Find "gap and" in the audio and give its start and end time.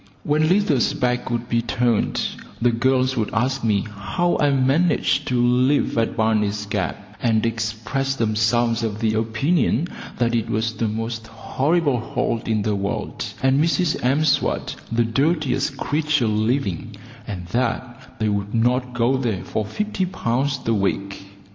6.65-7.45